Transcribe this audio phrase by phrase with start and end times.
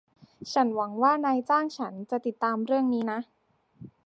[0.53, 3.19] ฉันหวงัว่านายจ้างฉันจะติดตามเรื่องนี้นะ